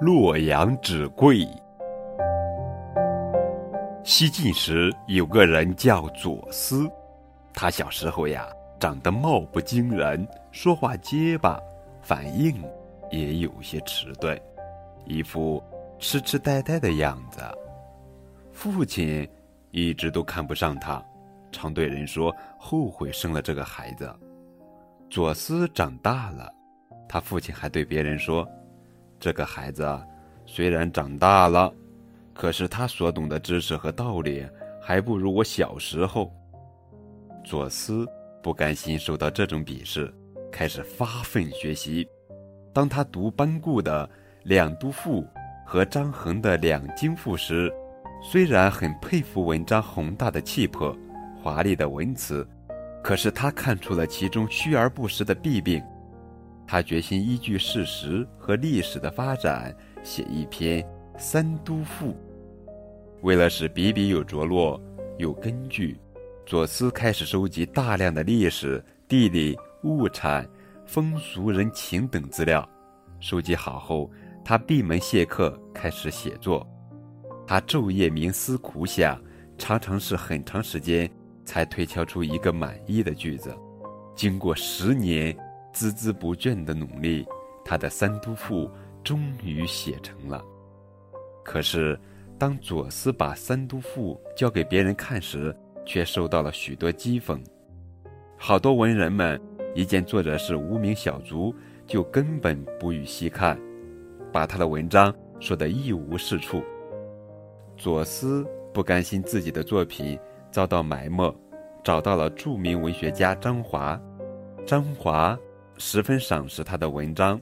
[0.00, 1.46] 洛阳纸贵。
[4.02, 6.90] 西晋时有个人叫左思，
[7.52, 8.48] 他小时候呀
[8.80, 11.60] 长得貌不惊人，说话结巴，
[12.02, 12.60] 反应
[13.10, 14.38] 也有些迟钝，
[15.04, 15.62] 一副
[16.00, 17.40] 痴痴呆呆的样子。
[18.52, 19.26] 父亲
[19.70, 21.02] 一直都看不上他，
[21.52, 24.12] 常对人说后悔生了这个孩子。
[25.08, 26.52] 左思长大了，
[27.08, 28.46] 他父亲还对别人说。
[29.24, 29.82] 这个孩子
[30.44, 31.72] 虽然长大了，
[32.34, 34.46] 可是他所懂的知识和道理
[34.82, 36.30] 还不如我小时候。
[37.42, 38.06] 左思
[38.42, 40.12] 不甘心受到这种鄙视，
[40.52, 42.06] 开始发奋学习。
[42.70, 44.06] 当他读班固的
[44.42, 45.22] 《两都赋》
[45.64, 47.72] 和张衡的《两京赋》时，
[48.22, 50.94] 虽然很佩服文章宏大的气魄、
[51.42, 52.46] 华丽的文辞，
[53.02, 55.82] 可是他看出了其中虚而不实的弊病。
[56.66, 60.82] 他决心依据事实和历史的发展写一篇
[61.18, 62.08] 《三都赋》。
[63.20, 64.80] 为了使笔笔有着落、
[65.18, 65.98] 有根据，
[66.46, 70.48] 左思开始收集大量的历史、地理、物产、
[70.86, 72.66] 风俗人情等资料。
[73.20, 74.10] 收集好后，
[74.44, 76.66] 他闭门谢客，开始写作。
[77.46, 79.22] 他昼夜冥思苦想，
[79.58, 81.10] 常常是很长时间
[81.44, 83.54] 才推敲出一个满意的句子。
[84.16, 85.36] 经过十年。
[85.74, 87.26] 孜孜不倦的努力，
[87.64, 88.66] 他的《三都赋》
[89.02, 90.42] 终于写成了。
[91.44, 91.98] 可是，
[92.38, 97.38] 当左思把《三都赋》交给别人看时，却受到了许多讥讽。
[98.38, 99.40] 好多文人们
[99.74, 101.54] 一见作者是无名小卒，
[101.86, 103.58] 就根本不予细看，
[104.32, 106.62] 把他的文章说得一无是处。
[107.76, 110.18] 左思不甘心自己的作品
[110.52, 111.34] 遭到埋没，
[111.82, 114.00] 找到了著名文学家张华。
[114.64, 115.36] 张华。
[115.78, 117.40] 十分赏识他的文章，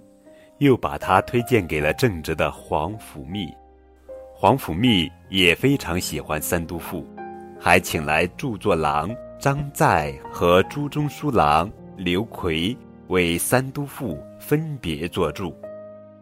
[0.59, 3.53] 又把他推荐给了正直的皇甫谧。
[4.35, 7.03] 皇甫谧也非常喜欢《三都赋》，
[7.61, 12.77] 还请来著作郎张载和朱中书郎刘奎
[13.09, 15.55] 为《三都赋》分别作注。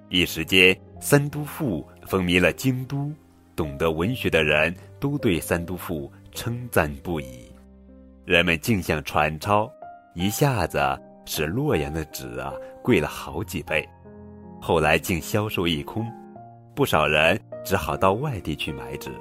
[0.09, 3.11] 一时间，《三都赋》风靡了京都，
[3.55, 7.51] 懂得文学的人都对《三都赋》称赞不已，
[8.25, 9.71] 人们竞相传抄，
[10.15, 10.79] 一下子。
[11.33, 12.53] 使洛阳的纸啊
[12.83, 13.89] 贵了好几倍，
[14.61, 16.05] 后来竟销售一空，
[16.75, 19.13] 不少人只好到外地去买纸，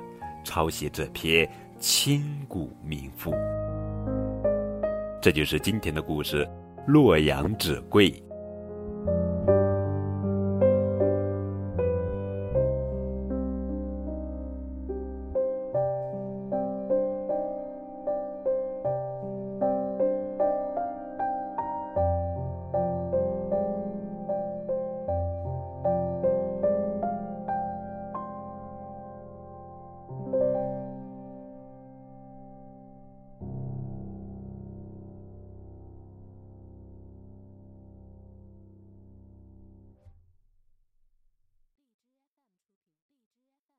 [0.43, 3.31] 抄袭这篇千古名赋。
[5.21, 6.49] 这就是今天的故事，
[6.87, 8.11] 洛阳纸贵。